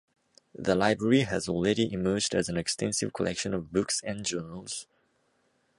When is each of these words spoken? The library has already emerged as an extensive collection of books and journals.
The 0.55 0.73
library 0.73 1.21
has 1.25 1.47
already 1.47 1.93
emerged 1.93 2.33
as 2.33 2.49
an 2.49 2.57
extensive 2.57 3.13
collection 3.13 3.53
of 3.53 3.71
books 3.71 4.01
and 4.03 4.25
journals. 4.25 4.87